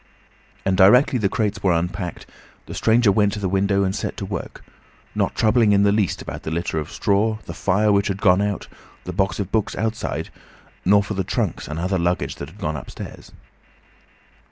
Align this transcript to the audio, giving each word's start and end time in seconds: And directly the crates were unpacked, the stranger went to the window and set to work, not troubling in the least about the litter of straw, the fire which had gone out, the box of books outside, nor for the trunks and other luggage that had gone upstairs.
And 0.65 0.75
directly 0.75 1.19
the 1.19 1.29
crates 1.29 1.61
were 1.61 1.73
unpacked, 1.73 2.25
the 2.65 2.73
stranger 2.73 3.11
went 3.11 3.33
to 3.33 3.39
the 3.39 3.47
window 3.47 3.83
and 3.83 3.95
set 3.95 4.17
to 4.17 4.25
work, 4.25 4.63
not 5.13 5.35
troubling 5.35 5.73
in 5.73 5.83
the 5.83 5.91
least 5.91 6.23
about 6.23 6.41
the 6.41 6.49
litter 6.49 6.79
of 6.79 6.91
straw, 6.91 7.37
the 7.45 7.53
fire 7.53 7.91
which 7.91 8.07
had 8.07 8.17
gone 8.19 8.41
out, 8.41 8.67
the 9.03 9.13
box 9.13 9.39
of 9.39 9.51
books 9.51 9.75
outside, 9.75 10.31
nor 10.83 11.03
for 11.03 11.13
the 11.13 11.23
trunks 11.23 11.67
and 11.67 11.77
other 11.79 11.99
luggage 11.99 12.37
that 12.37 12.49
had 12.49 12.57
gone 12.57 12.75
upstairs. 12.77 13.31